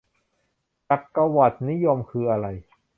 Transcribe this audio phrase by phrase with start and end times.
[0.87, 2.47] จักรวรรดินิยมคืออะไร?